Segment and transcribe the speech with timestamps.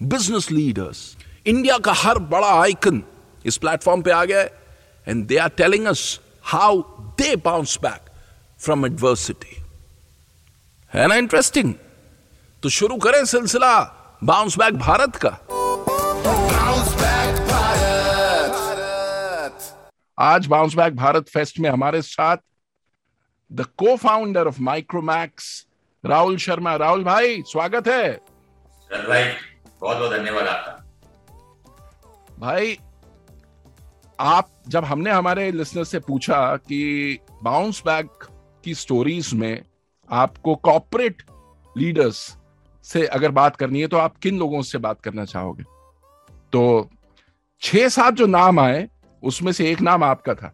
[0.00, 3.02] business leaders India का हर बड़ा आइकन
[3.44, 4.50] इस प्लेटफॉर्म पे आ गया है
[5.06, 6.02] and they are telling us
[6.44, 6.80] how
[7.20, 8.10] they bounce back
[8.60, 9.56] from adversity
[10.92, 11.72] है ना इंटरेस्टिंग
[12.62, 13.72] तो शुरू करें सिलसिला
[14.22, 15.30] बाउंस बैक भारत का
[20.18, 22.36] आज बाउंस बैक भारत फेस्ट में हमारे साथ
[23.50, 25.66] the co founder of Micromax
[26.04, 28.08] Rahul Sharma Rahul भाई स्वागत है
[28.90, 29.24] भाई
[29.86, 30.72] बहुत बहुत धन्यवाद आपका।
[32.38, 32.78] भाई
[34.20, 38.08] आप जब हमने हमारे लिसनर से पूछा कि बाउंस बैक
[38.64, 39.62] की स्टोरीज में
[40.10, 41.22] आपको कॉर्पोरेट
[41.78, 42.36] लीडर्स
[42.84, 45.64] से अगर बात करनी है तो आप किन लोगों से बात करना चाहोगे?
[46.52, 46.90] तो
[47.62, 48.88] छह सात जो नाम आए
[49.22, 50.52] उसमें से एक नाम आपका था।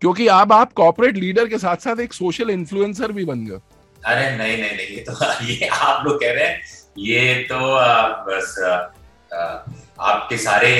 [0.00, 3.60] क्योंकि अब आप कॉर्पोरेट लीडर के साथ साथ एक सोशल इन्फ्लुएंसर भी बन गए।
[4.06, 7.58] अरे नहीं नहीं नहीं ये तो ये आप लोग कह रहे हैं ये तो
[8.26, 8.54] बस
[10.00, 10.70] आपके सारे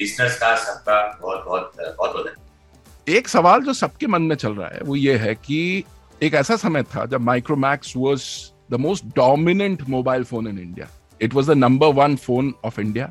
[0.00, 4.68] लिसनर्स का सबका बहुत बहुत बहुत बहुत एक सवाल जो सबके मन में चल रहा
[4.68, 5.84] है, वो ये है कि
[6.22, 8.24] एक ऐसा समय था जब Micromax was
[8.70, 10.86] the most dominant mobile phone in India
[11.20, 13.10] it was the number one phone of India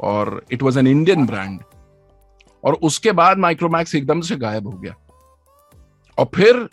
[0.00, 1.60] और it was an Indian brand
[2.64, 4.94] और उसके बाद माइक्रोमैक्स एकदम से गायब हो गया।
[6.18, 6.68] और फिर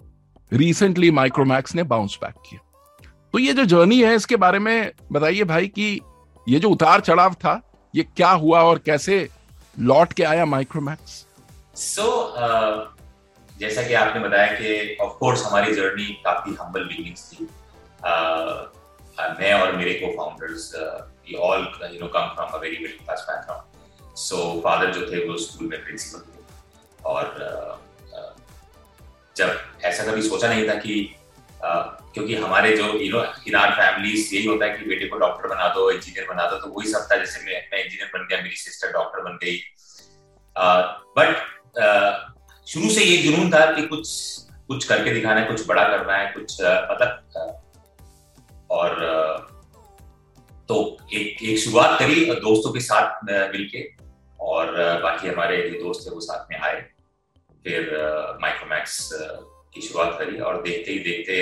[0.52, 2.60] रिसेंटली माइक्रोमैक्स ने बाउंस बैक किया।
[3.38, 5.88] तो ये जो जर्नी है इसके बारे में बताइए भाई कि
[6.48, 7.52] ये जो उतार चढ़ाव था
[7.96, 9.18] ये क्या हुआ और कैसे
[9.80, 11.12] लौट के आया माइक्रोमैक्स
[11.76, 17.46] सो so, जैसा कि आपने बताया कि ऑफ़ कोर्स हमारी जर्नी काफ़ी हम्बल बिगिनिंग्स थी।
[18.08, 18.56] Uh,
[19.40, 24.16] मैं और मेरे co founders all you know come from a very middle class background
[24.24, 26.42] so father जो थे वो स्कूल में प्रिंसिपल थे।
[27.14, 27.72] और uh,
[28.18, 28.34] uh,
[29.36, 31.00] जब ऐसा कभी सोचा नहीं था कि
[31.64, 35.48] क्योंकि हमारे जो you know in our families यही होता है कि बेटे को डॉक्टर
[35.48, 38.42] बना दो इंजीनियर बना दो तो वही सब था जैसे मैं मैं इंजीनियर बन गया,
[38.42, 39.58] मेरी सिस्टर डॉक्टर बन गई।
[41.18, 41.32] बट
[42.68, 44.10] शुरू से ये जुनून था कि कुछ
[44.68, 47.10] कुछ करके दिखाना है, कुछ बड़ा करना है, कुछ मतलब
[48.72, 48.96] और
[50.70, 50.76] तो
[51.14, 53.84] एक एक शुरुआत करी दोस्तों के साथ मिलके,
[54.40, 54.72] और
[55.04, 56.82] बाकी हमारे जो दोस्त थे वो साथ में आए।
[57.66, 57.82] फिर
[58.42, 58.98] माइक्रोमैक्स
[59.78, 61.40] की शुरुआत करी और देखते ही देखते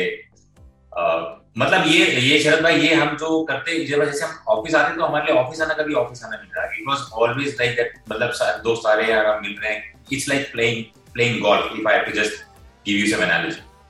[1.57, 5.03] मतलब ये ये शरद भाई ये हम जो करते जब जैसे हम ऑफ़िस आते तो
[5.03, 8.61] हमारे लिए ऑफ़िस आना कभी ऑफ़िस आना नहीं रहा। It was always like that मतलब
[8.63, 12.11] दो सारे यार हम मिल रहे हैं it's like playing playing golf if I to
[12.19, 12.43] just
[12.85, 13.21] give you some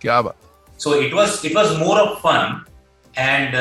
[0.01, 0.35] क्या बात।
[0.79, 2.63] So it was it was more of fun
[3.15, 3.55] and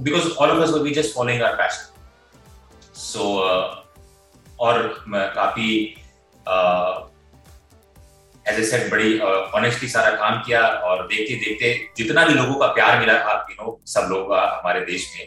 [0.00, 3.32] because all of us we just following our passion so
[4.60, 5.72] और काफ़ी
[6.46, 7.13] uh,
[8.48, 12.54] as ए said बड़ी honestly uh, सारा काम किया और देखते देखते जितना भी लोगों
[12.60, 15.26] का प्यार मिला आप यू नो सब लोगों हमारे देश में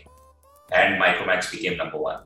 [0.74, 2.26] and Micromax became number one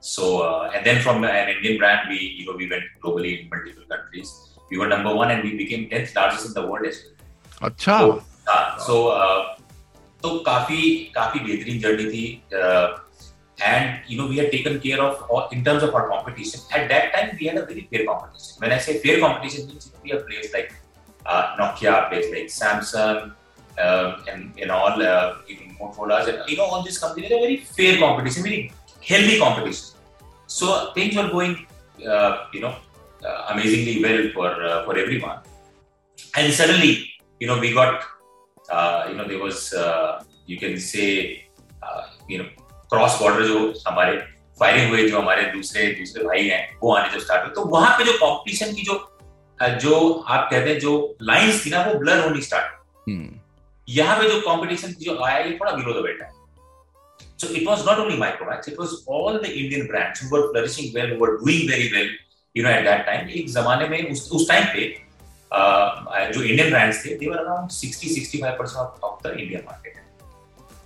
[0.00, 3.48] So, uh, and then from an Indian brand, we you know we went globally in
[3.48, 4.30] multiple countries.
[4.70, 7.70] We were number one, and we became tenth largest in the world as well.
[7.70, 7.98] अच्छा.
[7.98, 9.58] So, uh, so uh,
[10.22, 10.80] तो काफ़ी
[11.14, 12.24] काफ़ी बेहतरीन journey थी
[13.64, 17.12] and you know we had taken care of in terms of our competition at that
[17.14, 20.24] time we had a very fair competition when i say fair competition means we have
[20.26, 20.72] players like
[21.26, 23.34] uh, nokia players like samsung
[23.84, 26.18] uh, and, and all uh, even motorola
[26.50, 28.62] you know all these companies are very fair competition very
[29.08, 29.96] healthy competition.
[30.46, 31.66] So things were going,
[32.06, 32.74] uh, you know,
[33.24, 35.38] uh, amazingly well for uh, for everyone.
[36.36, 37.10] And suddenly,
[37.40, 38.04] you know, we got,
[38.70, 41.44] uh, you know, there was, uh, you can say,
[42.28, 42.48] you know,
[42.92, 43.58] cross border जो
[43.88, 44.16] हमारे
[44.60, 47.96] firing हुए जो हमारे दूसरे दूसरे भाई हैं वो आने जब स्टार्ट हुए तो वहाँ
[47.98, 48.96] पे जो कंपटीशन की जो
[49.84, 49.98] जो
[50.28, 50.94] आप कहते हैं जो
[51.30, 53.10] लाइंस थी ना वो ब्लर होनी स्टार्ट
[53.88, 56.36] यहाँ पे जो कंपटीशन जो आया ये थोड़ा बिलो द बेल्ट है
[57.38, 60.92] So it was not only Micromax, it was all the Indian brands who were flourishing
[60.92, 62.08] well, who were doing very well,
[62.54, 63.28] you know, at that time.
[63.30, 64.86] एक जमाने में उस उस टाइम पे
[65.52, 70.00] uh, जो Indian brands थे, they were around 60-65% of, of the Indian market.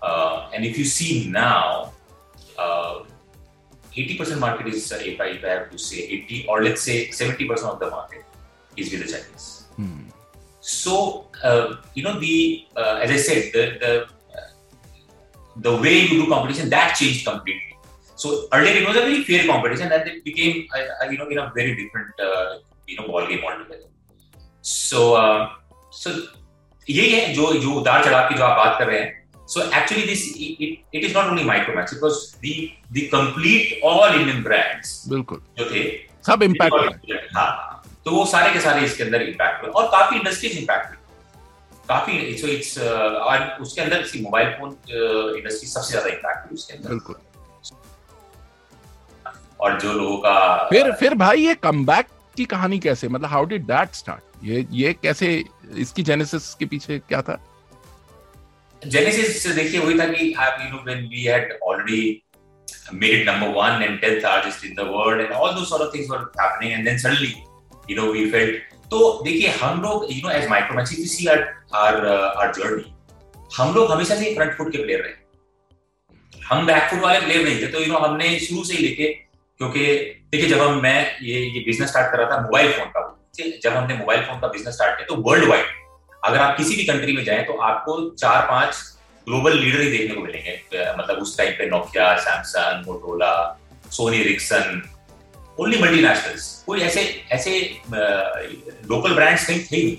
[0.01, 1.91] Uh, and if you see now,
[2.57, 3.03] uh,
[3.95, 7.07] 80% market is, uh, if, I, if I have to say 80, or let's say
[7.07, 8.23] 70% of the market
[8.75, 9.65] is with the Chinese.
[9.75, 10.09] Hmm.
[10.61, 14.07] So, uh, you know, the, uh, as I said, the, the,
[15.57, 17.63] the way you do competition, that changed completely.
[18.15, 21.37] So earlier it was a very fair competition and it became, uh, you know, in
[21.37, 22.57] a very different, uh,
[22.87, 23.89] you know, ball game altogether.
[24.61, 25.49] So, uh,
[25.91, 26.11] so
[26.89, 29.20] यही है जो जो उतार चढ़ाव की जो आप बात कर रहे हैं
[29.52, 31.94] So actually, this it, it it is not only Micromax.
[31.96, 32.52] It was the
[32.96, 34.92] the complete all Indian brands.
[35.08, 35.82] बिल्कुल। जो थे
[36.26, 37.50] सब इम्पैक्ट हाँ।
[38.04, 40.96] तो वो सारे के सारे इसके अंदर इम्पैक्ट हुए और काफ़ी इंडस्ट्रीज़ इम्पैक्ट हुई।
[41.88, 44.70] काफ़ी सो इट्स और उसके अंदर सी मोबाइल फ़ोन
[45.36, 47.16] इंडस्ट्री सबसे ज़्यादा इम्पैक्ट हुई उसके अंदर। बिल्कुल।
[49.60, 50.34] और जो लोगों का
[50.70, 52.06] फिर फिर भाई ये कमबैक
[52.36, 53.08] की कहानी कैसे?
[53.08, 55.28] मतलब हाउ डिड दैट स्टार्ट ये ये कैसे
[55.78, 57.40] इसकी जेनेसिस के पीछे क्या था?
[58.86, 62.22] जेनेसिस देखिए, वही था कि you know when we had already
[63.00, 65.90] made it number one and 10th largest in the world and all those sort of
[65.92, 67.28] things were happening and then suddenly,
[67.90, 68.56] you know, we felt
[68.90, 71.44] तो देखिए, हम लोग you know as Micromax if you see our
[71.74, 72.84] our our journey
[73.56, 77.62] हम लोग हमेशा से front foot के player रहे। हम बैक फुट वाले प्लेयर नहीं
[77.62, 79.06] थे तो यू नो हमने शुरू से ही लेके,
[79.60, 79.84] क्योंकि
[80.32, 83.02] देखिए, जब हम, मैं ये ये बिज़नेस स्टार्ट कर रहा था मोबाइल फ़ोन का,
[83.62, 85.64] जब हमने मोबाइल फ़ोन का बिज़नेस स्टार्ट किया तो वर्ल्ड वाइड
[86.22, 88.74] अगर आप किसी भी कंट्री में जाएँ तो आपको चार पाँच
[89.26, 90.54] ग्लोबल लीडर ही देखने को मिलेंगे।
[90.98, 93.32] मतलब उस टाइम पे Nokia Samsung Motorola
[93.90, 94.82] Sony Ericsson
[95.60, 97.02] only multinationals कोई ऐसे
[97.32, 97.58] ऐसे
[98.90, 99.90] लोकल ब्रांड्स कहीं थे ही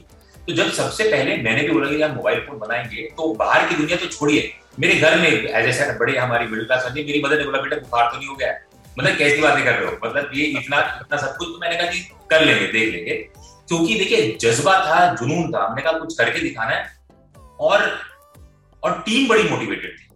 [0.47, 3.75] तो जब सबसे पहले मैंने भी बोला कि हम मोबाइल फ़ोन बनाएँगे तो बाहर की
[3.75, 7.37] दुनिया तो छोड़िए। मेरे घर में एज ए बड़े हमारी मिडिल क्लास फैमिली मेरी मदर
[7.37, 8.53] ने बोला, बेटा, बुखार तो नहीं हो गया।
[8.97, 9.97] मतलब कैसी बातें कर रहे हो?
[10.05, 11.47] मतलब ये इतना इतना सब कुछ?
[11.47, 11.99] तो मैंने कहा कि
[12.29, 13.15] कर लेंगे, देख लेंगे।
[13.77, 16.97] क्योंकि देखिए जज्बा था जुनून था हमने कहा कुछ करके दिखाना है।
[17.59, 17.99] और
[18.83, 20.07] और टीम बड़ी मोटिवेटेड थी।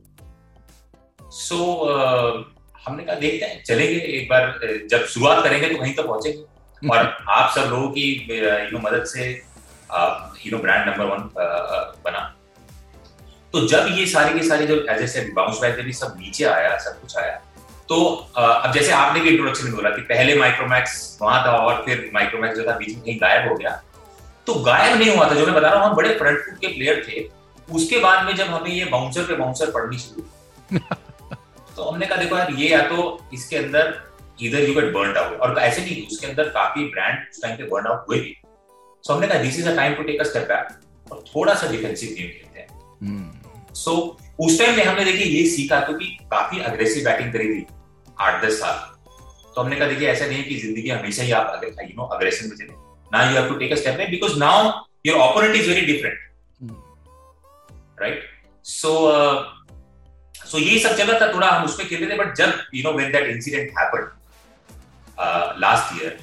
[1.24, 2.44] सो so, uh,
[2.88, 4.60] हमने कहा देखते हैं चलेंगे एक बार
[4.92, 8.80] जब शुरुआत करेंगे तो वहीं तक तो पहुँचेंगे। और आप सब लोगों की यू नो
[8.80, 9.30] मदद से
[10.46, 11.30] you know brand number one
[12.06, 12.34] बना।
[13.54, 16.78] तो जब ये सारे के सारे जो एज ए बाउंस बैक भी सब नीचे आया
[16.78, 17.42] सब कुछ आया
[17.90, 18.06] तो
[18.38, 22.58] अब जैसे आपने भी इंट्रोडक्शन में बोला कि पहले माइक्रोमैक्स वहाँ था और फिर माइक्रोमैक्स
[22.58, 23.72] जो था बीच में कहीं गायब हो गया।
[24.48, 26.68] तो गायब नहीं हुआ था जो मैं बता रहा हूँ हम बड़े फ्रंट फुट के
[26.68, 27.28] प्लेयर थे।
[27.68, 30.78] उसके बाद में जब हमें ये बाउंसर पे बाउंसर पढ़नी शुरू
[31.76, 33.94] तो हमने कहा देखो यार ये या तो इसके अंदर
[34.42, 37.64] इधर यू गेट बर्न आउट और ऐसे नहीं उसके अंदर काफ़ी ब्रांड उस टाइम पे
[37.64, 38.36] बर्न आउट हुए भी।
[39.04, 41.72] सो हमने कहा this is a time to take a step back और थोड़ा सा
[41.72, 44.46] डिफेंसिव गेम खेलते हैं। सो hmm.
[44.46, 47.66] उस टाइम में हमने देखिए ये सीखा क्योंकि काफ़ी अग्रेसिव बैटिंग करी थी।
[48.22, 48.76] आठ दस साल।
[49.56, 52.50] तो हमने कहा देखिए ऐसा नहीं है कि ज़िंदगी हमेशा ही आप यू नो अग्रेशन
[52.50, 52.74] में चले
[53.14, 54.72] ना you have to take a step back because now
[55.06, 56.26] your opponent is very different
[58.02, 58.24] right
[58.66, 58.94] so
[60.36, 63.12] so यही सब चला था थोड़ा हम उसमें खेलते थे बट जब you know when
[63.12, 64.10] that incident happened
[65.60, 66.18] last year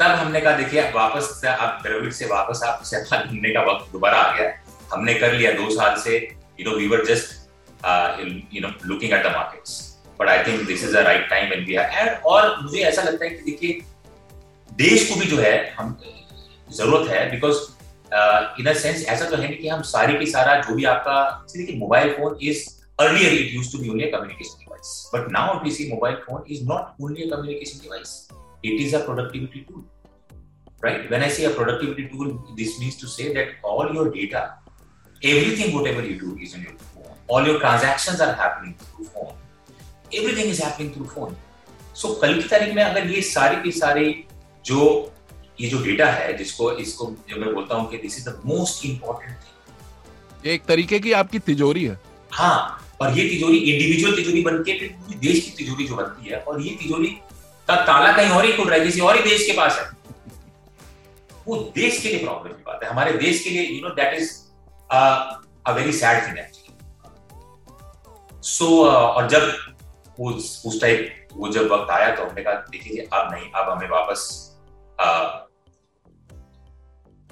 [0.00, 2.82] तब हमने कहा देखिए वापस आप द्रविड़ से वापस आप
[3.12, 4.52] ढूँढने का वक्त दोबारा आ गया
[4.92, 6.16] हमने कर लिया दो साल से
[6.60, 7.37] you know we were just
[7.84, 9.80] you know looking at the markets
[10.20, 13.24] but I think this is the right time and we are और मुझे ऐसा लगता
[13.24, 13.80] है कि देखिए
[14.78, 15.98] देश को भी जो है हम
[16.78, 17.60] ज़रूरत है बिकॉज़
[18.60, 21.20] इन अ सेंस ऐसा तो है कि हम सारी की सारा जो भी आपका
[21.56, 22.66] देखिए mobile phone is
[22.98, 26.42] earlier it used to be only a communication device but now you see mobile phone
[26.54, 28.14] is not only a communication device
[28.62, 29.84] it is a productivity tool
[30.86, 34.42] right when i say a productivity tool this means to say that all your data
[35.22, 36.74] everything whatever you do is on your
[37.28, 39.34] all your transactions are happening through phone.
[40.12, 41.36] Everything is happening through phone.
[41.94, 44.08] So कल की तारीख में अगर ये सारी की सारी
[44.64, 44.80] जो
[45.60, 48.84] ये जो डेटा है जिसको इसको जो मैं बोलता हूँ कि this is the most
[48.86, 51.98] important thing एक तरीके की आपकी तिजोरी है।
[52.32, 52.58] हाँ
[53.00, 56.40] और ये तिजोरी इंडिविजुअल तिजोरी बन के फिर पूरी देश की तिजोरी जो बनती है
[56.40, 57.08] और ये तिजोरी
[57.68, 59.86] का ताला कहीं और ही खुल रहा है किसी और ही देश के पास है।
[61.46, 64.14] वो देश के लिए प्रॉब्लम की बात है। हमारे देश के लिए you know that
[64.20, 64.30] is
[64.90, 66.67] a very sad thing actually
[68.42, 69.52] so और जब
[70.20, 73.88] उस उस टाइप वो जब वक्त आया तो हमने कहा देखिए अब नहीं अब हमें
[73.88, 74.24] वापस
[75.00, 75.48] uh,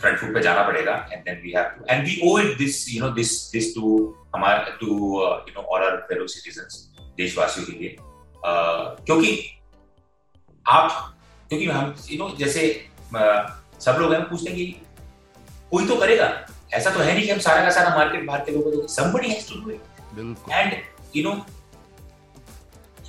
[0.01, 2.95] फ्रंट फुट पे जाना पड़ेगा and then we have to and we owe it this
[2.95, 4.87] you know this this to हमारे to
[5.49, 7.97] you know all our fellow citizens देशवासियों के लिए.
[8.37, 9.61] Uh, क्योंकि
[10.67, 10.91] आप
[11.49, 14.67] क्योंकि हम यू नो जैसे uh, सब लोग हैं पूछते हैं कि
[15.71, 18.53] कोई तो करेगा ऐसा तो है नहीं कि हम सारा का सारा मार्केट बाहर के
[18.53, 19.81] लोगों को somebody has to do it.
[20.19, 20.77] and
[21.19, 21.37] you know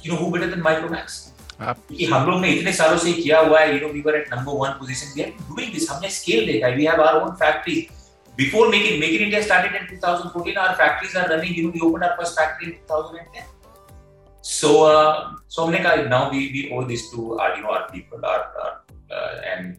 [0.03, 1.23] you know who better than Micromax
[1.59, 4.33] क्योंकि हम लोग ने इतने सालों से किया हुआ है you know we were at
[4.33, 7.31] number one position we are doing this हमने स्केल देखा है we have our own
[7.35, 7.75] factory
[8.37, 11.55] before making Make in India started in 2014, our factories are running.
[11.55, 13.43] You know, we opened our first factory in 2010.
[14.41, 17.89] So, uh, so हमने कहा now we we owe this to our you know our
[17.89, 18.73] people, our, our
[19.11, 19.77] uh, and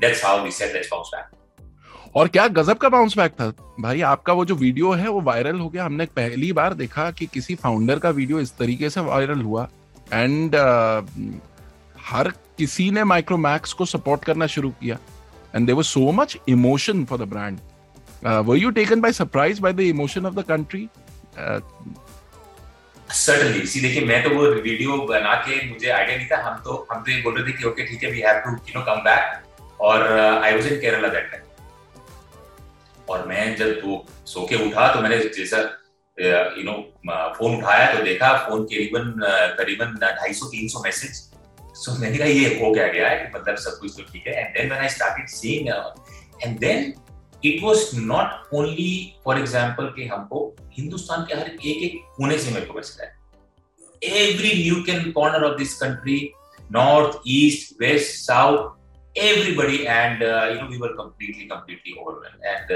[0.00, 1.30] that's how we said let's bounce back.
[2.16, 3.48] और क्या गजब का bounce back था।
[3.80, 7.26] भाई आपका वो जो वीडियो है वो वायरल हो गया। हमने पहली बार देखा कि
[7.34, 9.68] किसी फाउंडर का वीडियो इस तरीके से वायरल हुआ।
[10.12, 11.02] एंड uh,
[12.08, 14.98] हर किसी ने माइक्रोमैक्स को सपोर्ट करना शुरू किया।
[16.16, 17.60] Much emotion for the brand.
[18.24, 20.80] Uh, were you taken by surprise by the emotion of the country?
[21.38, 21.60] Uh,
[23.08, 23.62] Certainly.
[23.72, 27.02] See, देखिए मैं तो वो वीडियो बना के मुझे आइडिया नहीं था। हम तो हम
[27.02, 29.00] तो ये बोल रहे थे कि ओके ठीक है we have to you know come
[29.08, 31.45] back और I was in Kerala that time
[33.08, 35.58] और मैं जब वो सो के उठा तो मैंने जैसा
[36.58, 36.74] यू नो
[37.38, 39.14] फ़ोन उठाया तो देखा फ़ोन करीबन
[39.58, 41.22] करीबन ढाई सौ, तीन सौ मैसेज
[41.76, 43.32] सो मैंने कहा ये हो क्या गया है?
[43.36, 45.68] मतलब सब कुछ तो ठीक है। And then when I started seeing
[46.42, 46.92] and then
[47.44, 52.50] it was not only for example कि हमको हिंदुस्तान के हर एक एक कोने से
[52.50, 53.12] मेरे को मैसेज आया
[54.02, 56.32] every nook can corner of this country
[56.72, 58.75] north east west south
[59.16, 62.66] everybody and you know we were completely completely overwhelmed and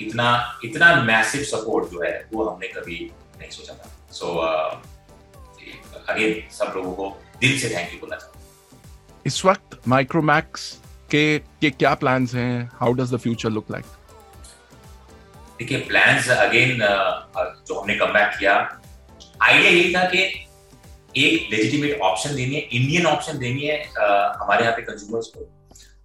[0.00, 0.28] इतना
[0.64, 2.98] इतना मैसिव सपोर्ट जो है वो हमने कभी
[3.38, 4.26] नहीं सोचा था। सो
[6.08, 7.08] अगेन सब लोगों को
[7.40, 8.40] दिल से थैंक यू बोलना चाहूँ
[9.26, 10.70] इस वक्त माइक्रोमैक्स
[11.10, 12.70] के के क्या प्लान्स हैं?
[12.80, 13.84] How does the future look like
[15.58, 18.54] देखिए प्लान्स अगेन जो हमने कम बैक किया
[19.42, 20.46] आइडिया यही था कि
[21.16, 25.48] एक लेजिटिमेट ऑप्शन देनी है इंडियन ऑप्शन देनी है हमारे यहाँ पे कंज्यूमर्स को।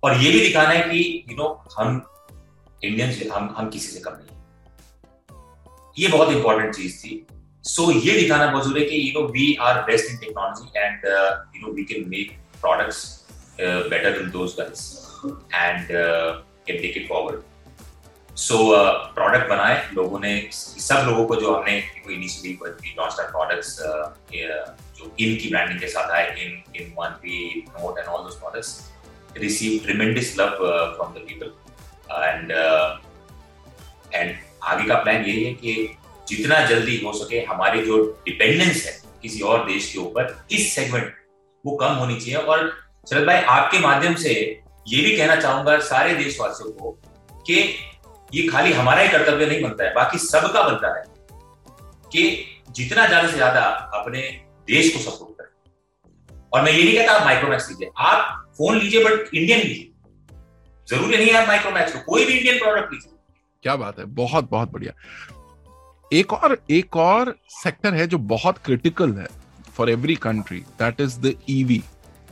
[0.03, 1.47] और ये भी दिखाना है कि यू नो
[1.77, 2.01] हम
[2.83, 4.35] इंडियन हम हम किसी से कम नहीं
[5.99, 7.25] ये बहुत इंपॉर्टेंट चीज़ थी।
[7.63, 10.79] सो so, ये दिखाना बहुत ज़रूरी है कि you know we are best in technology
[10.79, 11.05] and
[11.55, 12.99] you know we can make products
[13.59, 14.79] better than those guys
[15.53, 17.41] and can take it forward
[18.37, 18.57] so
[19.13, 21.77] product बनाए, लोगों ने, सब लोगों को जो हमने
[22.09, 28.07] इनिशियली प्रोडक्ट्स जो इन की ब्रांडिंग के साथ आए in in one we note and
[28.07, 28.69] all those products
[29.37, 30.49] receive tremendous love
[30.95, 31.47] from the people
[32.11, 32.51] and
[34.13, 35.97] and आगे का प्लान यही है कि
[36.29, 41.13] जितना जल्दी हो सके, हमारी जो डिपेंडेंस है, किसी और देश के ऊपर, इस सेगमेंट
[41.65, 42.69] वो कम होनी चाहिए। और
[43.09, 46.91] शरद भाई, आपके माध्यम से ये भी कहना चाहूँगा सारे देशवासियों को
[47.47, 47.63] कि
[48.33, 51.03] ये खाली हमारा ही कर्तव्य नहीं बनता है बाकी सबका बनता है
[52.11, 52.23] कि
[52.75, 53.61] जितना ज़्यादा से ज़्यादा
[53.99, 54.21] अपने
[54.67, 59.03] देश को सपोर्ट करें और मैं ये नहीं कहता आप माइक्रोमैक्स लीजिए आप फ़ोन लीजिए
[59.03, 59.91] बट इंडियन लीजिए
[60.87, 63.11] ज़रूरी नहीं है आप माइक्रोमैक्स को कोई भी इंडियन प्रोडक्ट लीजिए
[63.63, 64.93] क्या बात है बहुत बहुत बढ़िया
[66.11, 69.27] एक और एक और सेक्टर है जो बहुत क्रिटिकल है
[69.77, 71.81] for every country that is the EV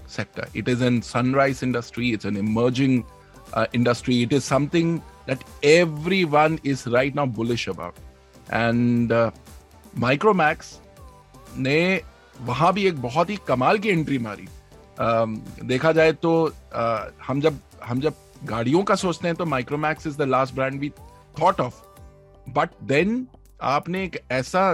[0.07, 0.45] sector.
[0.53, 2.11] It is in sunrise industry.
[2.11, 3.05] It's emerging
[3.53, 4.23] uh, industry.
[4.23, 7.93] It is something that everyone is right now bullish about.
[8.53, 9.31] And uh,
[9.99, 10.73] Micromax
[11.57, 12.01] ने
[12.41, 14.47] वहाँ भी एक बहुत ही कमाल की entry मारी।
[14.99, 18.13] Um, देखा जाए तो uh, हम जब हम जब
[18.43, 20.89] गाड़ियों का सोचते हैं तो Micromax is the last brand we
[21.41, 21.81] thought of
[22.49, 23.27] but then
[23.61, 24.73] आपने एक ऐसा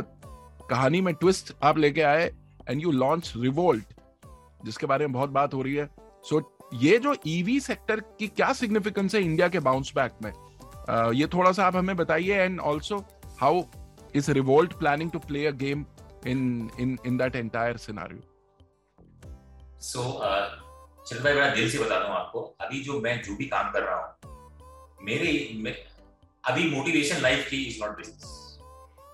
[0.70, 2.32] कहानी में ट्विस्ट आप लेके आए
[2.70, 3.84] एंड यू लॉन्च रिवोल्ट
[4.66, 5.90] जिसके बारे में बहुत बात हो रही है।
[6.24, 10.12] सो so, ये जो ईवी e सेक्टर की क्या सिग्निफिकेंस है इंडिया के बाउंस बैक
[10.24, 10.32] में?
[10.32, 12.98] Uh, ये थोड़ा सा आप हमें बताइए and also
[13.40, 13.62] how
[14.16, 15.86] is Revolt planning to play a game
[16.28, 18.22] in in in that entire scenario
[19.82, 20.04] so
[21.08, 23.84] चल भाई बड़ा दिल से बता दूँ आपको अभी जो मैं जो भी काम कर
[23.84, 25.32] रहा हूँ मेरे
[26.44, 28.38] अभी मोटिवेशन लाइफ की इज़ नॉट बिज़नेस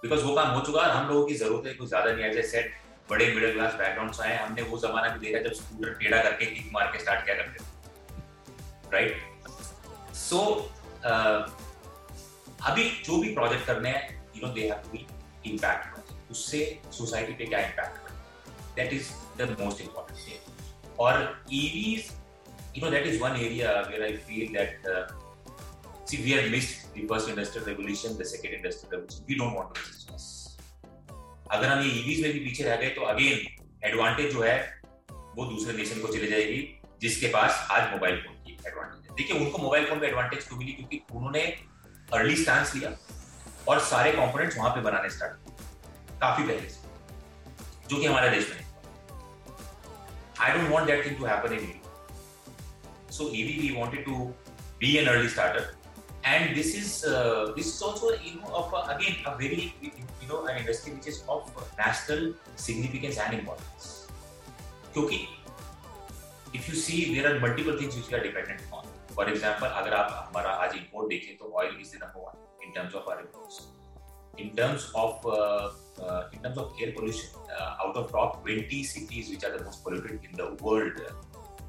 [0.03, 2.47] बिकॉज़ वो काम हो चुका है हम लोगों की ज़रूरत है कुछ ज़्यादा नहीं जैसे
[2.49, 2.75] सेट
[3.09, 6.45] बड़े मिडिल क्लास बैकग्राउंड से आए हमने वो जमाना भी देखा जब स्कूटर टेढ़ा करके
[6.45, 10.39] किक मार के स्टार्ट किया करते थे राइट सो
[12.71, 14.03] अभी जो भी प्रोजेक्ट करने हैं
[14.35, 15.05] you know they have to be
[15.51, 16.61] impact उससे
[16.97, 19.11] सोसाइटी पे क्या impact that is
[19.41, 22.11] the most important thing और EVs
[22.79, 25.05] is one area where I feel that uh,
[26.05, 29.23] see we have missed the first industrial revolution, the second industrial revolution.
[29.27, 29.96] We don't want to miss this.
[31.51, 35.45] अगर हम ये EVs में भी पीछे रह गए तो अगेन एडवांटेज जो है, वो
[35.45, 36.59] दूसरे नेशन को चले जाएगी,
[37.01, 40.57] जिसके पास आज मोबाइल फ़ोन की एडवांटेज है। देखिए, उनको मोबाइल फ़ोन में एडवांटेज क्यों
[40.59, 40.71] मिली?
[40.71, 41.41] क्योंकि उन्होंने
[42.13, 42.95] अर्ली स्टांस लिया
[43.67, 46.79] और सारे कंपोनेंट्स वहाँ पे बनाने स्टार्ट किए। काफ़ी पहले से,
[47.89, 48.65] जो कि हमारे देश में
[50.39, 51.73] I don't want that thing to happen in
[53.11, 54.33] so EV we wanted to
[54.81, 55.61] be an early starter.
[56.26, 60.28] and this is uh, this is also you know of uh, again a very you
[60.28, 63.90] know an industry which is of national significance and importance
[64.94, 65.26] क्योंकि
[66.54, 69.94] if you see there are multiple things which we are dependent on for example अगर
[70.00, 72.36] आप हमारा आज import देखें तो oil is the number one
[72.66, 73.60] in terms of our imports
[74.38, 75.70] in terms of uh,
[76.02, 79.64] uh, in terms of air pollution uh, out of top 20 cities which are the
[79.64, 81.00] most polluted in the world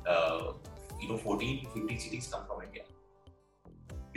[0.08, 0.54] uh,
[1.02, 2.84] you know 14 to 15 cities come from india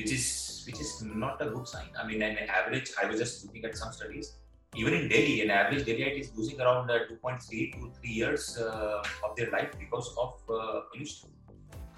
[0.00, 1.88] which is which is not a good sign.
[1.99, 2.93] I mean, an average.
[3.00, 4.35] I was just looking at some studies.
[4.75, 9.03] Even in Delhi, an average Delhiite is losing around uh, 2.3 to 3 years uh,
[9.25, 11.31] of their life because of uh, pollution.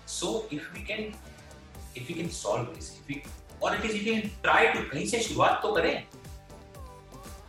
[0.07, 1.15] So, if we can,
[1.95, 3.23] if we can solve this, if we,
[3.61, 6.07] or at least we can try to कहीं से शुरुआत तो करें,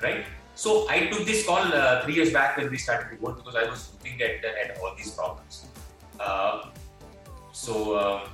[0.02, 0.26] right?
[0.56, 3.56] So I took this call uh, three years back when we started the board because
[3.56, 5.68] I was looking at at all these problems.
[6.20, 6.66] Uh,
[7.54, 8.28] so uh,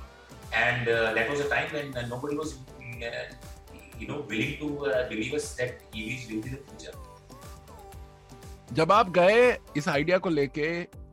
[0.53, 3.25] and uh, that was a time when uh, nobody was uh,
[3.99, 4.67] you know willing to
[5.09, 6.95] believe us that EVs will be the future.
[8.73, 10.67] जब आप गए इस idea को लेके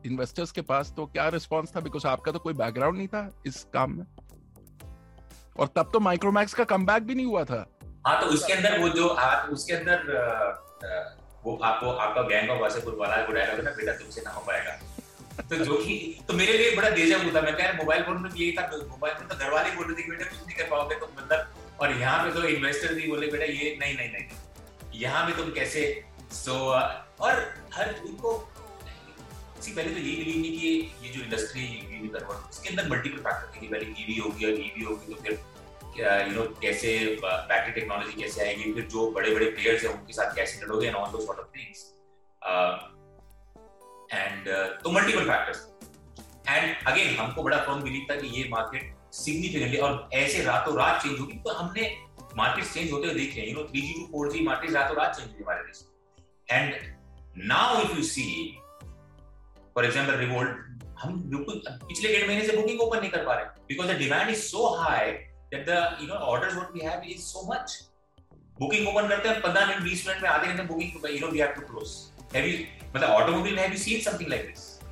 [0.05, 1.79] investors के पास तो क्या response था?
[1.79, 4.05] बिकॉज़ आपका तो कोई बैकग्राउंड नहीं था इस काम में।
[5.59, 7.65] और तब तो माइक्रोमैक्स का कम भी नहीं हुआ था।
[8.07, 9.97] हाँ तो उसके अंदर वो जो आ, उसके अंदर
[11.45, 14.41] वो आपको आपका गैंग ऑफ़ वासेपुर वाला वो डायलॉग है ना बेटा तुमसे ना हो
[14.47, 14.79] पाएगा।
[15.39, 15.95] तो जो कि
[16.27, 19.15] तो मेरे लिए बड़ा देजा था। मैं कह रहा मोबाइल फ़ोन में यही था मोबाइल
[19.15, 21.77] फ़ोन तो घर वाले बोल रहे थे कि बेटा कुछ नहीं कर पाओगे तो मतलब
[21.81, 25.51] और यहाँ पे तो इन्वेस्टर भी बोले, बेटा, ये नहीं नहीं नहीं। यहाँ पे तुम
[25.53, 25.83] कैसे?
[26.33, 27.35] सो और
[27.73, 28.31] हर, उनको,
[29.61, 30.67] सी, पहले तो यही बिलीव नहीं कि
[31.03, 31.63] ये जो इंडस्ट्री
[31.95, 35.39] ईवी कन्वर्ट इसके अंदर मल्टीपल फैक्टर थे पहले ईवी होगी और ईवी होगी तो फिर
[36.27, 40.35] यू नो कैसे बैटरी टेक्नोलॉजी कैसे आएगी, फिर जो बड़े बड़े प्लेयर्स हैं, उनके साथ
[40.35, 41.85] कैसे लड़ोगे and all those sort of things
[44.11, 44.47] and
[44.83, 45.67] तो मल्टीपल फैक्टर्स
[46.49, 51.01] एंड अगेन हमको बड़ा फर्म बिलीव था कि ये मार्केट सिग्निफिकेंटली और ऐसे रातों रात
[51.03, 51.91] चेंज होगी तो हमने
[52.37, 55.43] मार्केट चेंज होते हुए देखे you no 3G to 4G market रातों रात चेंज हुई
[55.43, 55.83] हमारे देश
[56.47, 56.73] and
[57.47, 58.25] now if you see
[59.75, 63.45] for example revolt हम बिल्कुल पिछले डेढ़ महीने से बुकिंग ओपन नहीं कर पा रहे
[63.67, 67.21] because the demand is so high that the you know orders what we have is
[67.23, 67.77] so much
[68.57, 71.39] booking open करते हैं 15 मिनट 20 मिनट में आधे घंटे booking you know we
[71.39, 71.93] have to close
[72.95, 73.09] मतलब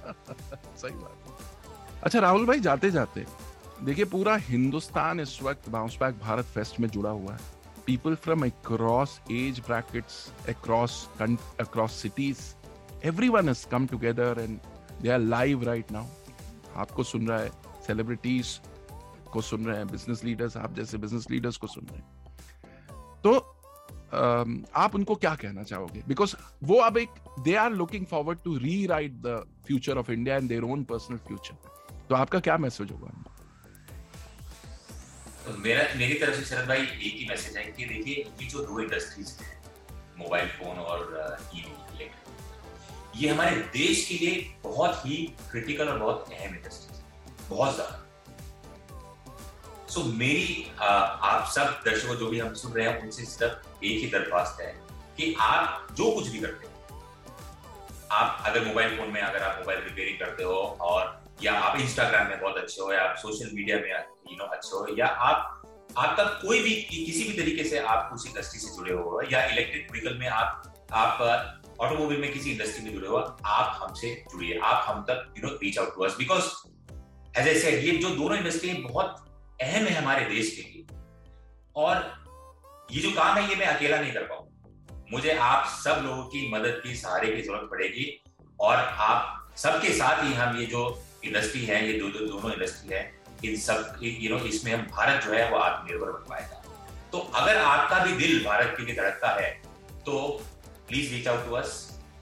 [2.04, 3.26] अच्छा राहुल भाई जाते जाते
[3.84, 7.40] देखिए, पूरा हिंदुस्तान इस वक्त बाउंस बैक भारत फेस्ट में जुड़ा हुआ है।
[7.90, 10.16] People from across age brackets,
[10.48, 10.96] across
[11.60, 12.56] across cities,
[13.12, 14.60] everyone has come together and
[15.02, 16.06] they are live right now
[16.76, 17.50] आपको सुन रहा है
[17.88, 18.62] सेलिब्रिटीज
[19.32, 22.08] को सुन रहे हैं बिज़नेस लीडर्स आप जैसे बिज़नेस लीडर्स को सुन रहे हैं।
[23.22, 23.57] तो
[24.14, 26.04] आप उनको क्या कहना चाहोगे?
[26.08, 27.10] बिकॉज़ वो अब एक
[27.44, 31.56] they are looking forward to rewrite the future of India and their own personal future
[32.10, 33.12] तो आपका क्या मैसेज होगा?
[35.46, 38.64] तो मेरा मेरी तरफ़ से शरद भाई एक ही मैसेज है कि देखिए ये जो
[38.66, 39.56] दो इंडस्ट्रीज़ हैं
[40.20, 41.76] मोबाइल फ़ोन और ईवी uh,
[43.18, 45.16] ये हमारे देश के लिए बहुत ही
[45.52, 48.07] क्रिटिकल और बहुत अहम इंडस्ट्रीज़ बहुत ज़्यादा।
[49.90, 53.86] सो so, मेरी आ, आप सब दर्शकों जो भी हम सुन रहे हैं उनसे सिर्फ़
[53.86, 54.74] एक ही दरख्वास्त है
[55.18, 56.76] कि आप जो कुछ भी करते हो
[58.12, 62.28] आप अगर मोबाइल फ़ोन में अगर आप मोबाइल रिपेयरिंग करते हो और या आप इंस्टाग्राम
[62.28, 65.54] में बहुत अच्छे हो या आप सोशल मीडिया में यू नो अच्छे हो या आप
[65.98, 69.46] आपका कोई भी कि, किसी भी तरीके से आप उस इंडस्ट्री से जुड़े हो या
[69.46, 71.22] इलेक्ट्रिक व्हीकल में आप आप
[71.80, 75.54] ऑटोमोबाइल में किसी इंडस्ट्री में जुड़े हो आप हमसे जुड़िए आप हम तक you know
[75.56, 76.52] reach out to us because
[77.40, 79.27] as I said ये जो दोनों इंडस्ट्री बहुत
[79.60, 80.86] अहम है हमारे देश के लिए।
[81.76, 81.96] और
[82.92, 86.48] ये जो काम है ये मैं अकेला नहीं कर पाऊँगा। मुझे आप सब लोगों की
[86.52, 88.06] मदद की सहारे की ज़रूरत पड़ेगी
[88.60, 90.82] और आप सबके साथ ही हम ये जो
[91.24, 93.02] इंडस्ट्री है ये दो, दो दोनों इंडस्ट्री है
[93.46, 96.64] इन सब यू नो इसमें हम भारत जो है वो आत्मनिर्भर बन पाएगा।
[97.12, 99.50] तो अगर आपका भी दिल भारत के लिए धड़कता है
[100.06, 100.20] तो
[100.88, 101.74] please reach out to us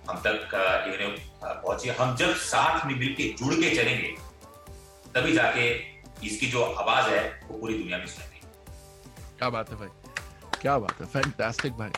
[0.09, 4.15] हम तक पहुंचिए हम जब साथ में मिलकर जुड़ के चलेंगे
[5.13, 5.67] तभी जाके
[6.23, 8.33] इसकी जो आवाज़ है, वो पूरी दुनिया में सुनाई
[9.37, 9.87] क्या बात है भाई?
[10.61, 11.05] क्या बात है?
[11.07, 11.89] फैंटास्टिक भाई।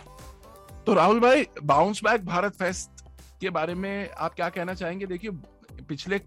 [0.85, 3.05] तो राहुल भाई बाउंस बैक भारत फेस्ट
[3.41, 5.05] के बारे में आप क्या कहना चाहेंगे?
[5.05, 5.31] देखिए,
[5.81, 6.17] पिछले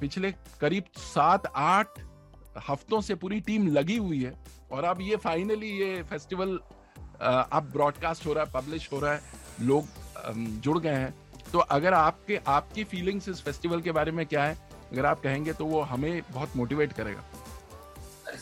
[0.00, 0.30] पिछले
[0.60, 1.98] करीब सात आठ
[2.68, 4.32] हफ्तों से पूरी टीम लगी हुई है
[4.72, 6.58] और अब ये फाइनली ये फेस्टिवल
[7.20, 9.20] अब ब्रॉडकास्ट हो रहा है पब्लिश हो रहा है,
[9.60, 9.86] लोग
[10.60, 11.14] जुड़ गए हैं।
[11.52, 14.56] तो अगर आपके, आपकी फीलिंग्स इस फेस्टिवल के बारे में क्या है?
[14.92, 17.24] अगर आप कहेंगे तो वो हमें बहुत मोटिवेट करेगा।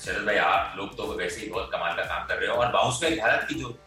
[0.05, 2.71] शरद भाई, आप लोग तो वैसे ही बहुत कमाल का काम कर रहे हो। और
[2.73, 3.79] बाउंस बैक भारत की जो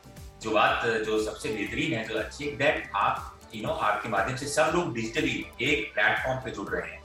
[0.44, 4.36] जो बात, जो सबसे बेहतरीन है, जो अच्छी है दैट आप यू नो आपके माध्यम
[4.36, 7.02] से सब लोग डिजिटली एक प्लेटफॉर्म पे जुड़ रहे हैं।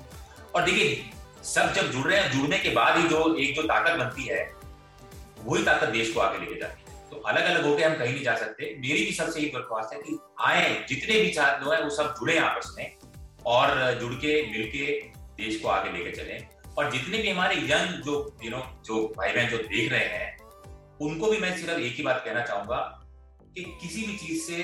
[0.55, 1.11] और देखिए,
[1.45, 4.43] सब जब जुड़ रहे हैं, जुड़ने के बाद ही जो, एक जो ताकत बनती है,
[5.45, 8.25] वही ताकत देश को आगे लेके जाती है। तो अलग अलग होकर हम कहीं नहीं
[8.25, 11.91] जा सकते। मेरी भी सबसे यही दरख्वास्त है कि आए, जितने भी छात्र हैं, वो
[11.91, 12.97] सब जुड़े आपस में
[13.47, 14.87] और जुड़ के, मिलके
[15.41, 18.13] देश को आगे लेके चले। और जितने भी हमारे यंग जो
[18.45, 20.37] यू नो जो भाई बहन जो देख रहे हैं,
[21.01, 22.77] उनको भी मैं सिर्फ़ एक ही बात कहना चाहूँगा
[23.55, 24.63] कि किसी भी चीज़ से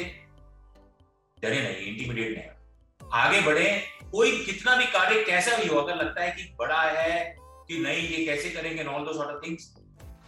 [1.38, 3.66] डरे नहीं इंटीमिडिएट नहीं आगे बढ़े,
[4.12, 7.36] कोई कितना भी कार्य कैसा भी हो, अगर लगता है कि बड़ा है
[7.68, 9.70] कि नहीं, ये कैसे करेंगे all those sort of things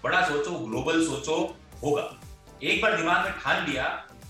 [0.04, 1.38] बड़ा सोचो ग्लोबल सोचो,
[1.82, 2.04] होगा।
[2.62, 3.86] एक बार दिमाग में ठान लिया,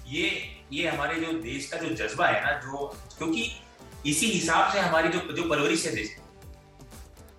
[0.09, 0.31] ये
[0.73, 2.87] ये हमारे जो देश का जो जज्बा है ना, जो,
[3.18, 3.51] क्योंकि
[4.07, 6.16] इसी हिसाब से हमारी जो जो परवरिश है देश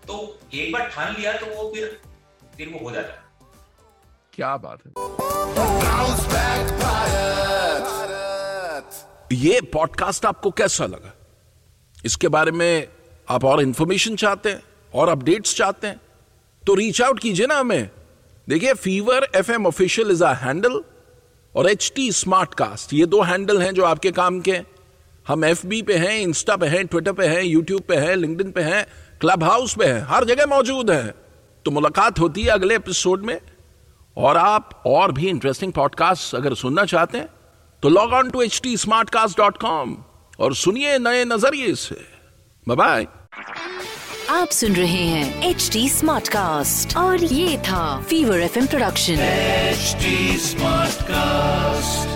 [0.09, 0.15] तो
[0.53, 1.99] एक बार ठान लिया तो वो फिर
[2.57, 3.19] फिर वो हो जाता। है
[4.33, 4.91] क्या बात है।
[9.37, 11.13] ये पॉडकास्ट आपको कैसा लगा?
[12.05, 12.87] इसके बारे में
[13.29, 14.61] आप और इंफॉर्मेशन चाहते हैं
[14.93, 15.99] और अपडेट्स चाहते हैं
[16.63, 17.89] तो रीच आउट कीजिए ना हमें।
[18.47, 20.81] देखिए Fever F M official is a handle
[21.55, 24.57] और एच टी स्मार्ट कास्ट ये दो हैंडल हैं जो आपके काम के
[25.27, 28.51] हम एफ़ बी पे हैं इंस्टा पे हैं ट्विटर पे हैं यूट्यूब पे हैं लिंक्डइन
[28.51, 28.85] पे हैं
[29.21, 31.13] क्लब हाउस में है हर जगह मौजूद है।
[31.65, 33.39] तो मुलाकात होती है अगले एपिसोड में।
[34.17, 37.29] और आप और भी इंटरेस्टिंग पॉडकास्ट अगर सुनना चाहते हैं
[37.83, 39.97] तो log on to H T smart cast dot com
[40.39, 42.01] और सुनिए नए नज़रिए से।
[42.67, 43.07] बाय
[44.29, 49.95] आप सुन रहे हैं एच डी स्मार्ट कास्ट और ये था Fever F production H
[50.41, 52.08] smart cast